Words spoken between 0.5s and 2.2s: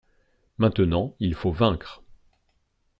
Maintenant il faut vaincre.